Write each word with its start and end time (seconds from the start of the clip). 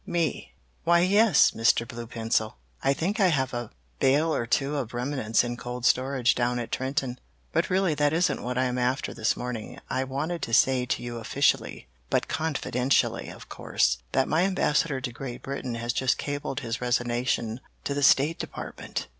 "Me 0.03 0.51
Why, 0.83 1.01
yes, 1.01 1.51
Mr. 1.51 1.87
Bluepencil. 1.87 2.57
I 2.83 2.91
think 2.91 3.19
I 3.19 3.27
have 3.27 3.53
a 3.53 3.69
bale 3.99 4.33
or 4.33 4.47
two 4.47 4.77
of 4.77 4.95
remnants 4.95 5.43
in 5.43 5.57
cold 5.57 5.85
storage 5.85 6.33
down 6.33 6.57
at 6.57 6.71
Trenton. 6.71 7.19
But 7.51 7.69
really 7.69 7.93
that 7.93 8.11
isn't 8.11 8.41
what 8.41 8.57
I 8.57 8.63
am 8.63 8.79
after 8.79 9.13
this 9.13 9.37
morning. 9.37 9.79
I 9.91 10.03
wanted 10.05 10.41
to 10.41 10.55
say 10.55 10.87
to 10.87 11.03
you 11.03 11.19
officially, 11.19 11.87
but 12.09 12.27
confidentially, 12.27 13.29
of 13.29 13.47
course, 13.47 13.99
that 14.13 14.27
my 14.27 14.41
Ambassador 14.41 15.01
to 15.01 15.11
Great 15.13 15.43
Britain 15.43 15.75
has 15.75 15.93
just 15.93 16.17
cabled 16.17 16.61
his 16.61 16.81
resignation 16.81 17.59
to 17.83 17.93
the 17.93 18.01
State 18.01 18.39
Department. 18.39 19.07